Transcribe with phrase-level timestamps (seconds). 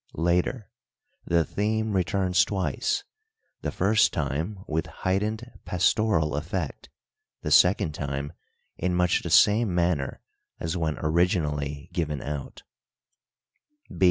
[0.17, 0.71] Later,
[1.27, 3.03] "the theme returns twice
[3.61, 6.89] the first time with heightened pastoral effect,
[7.43, 8.33] the second time
[8.77, 10.19] in much the same manner
[10.59, 12.63] as when originally given out."